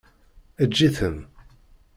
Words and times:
Eǧǧ-iten. 0.63 1.17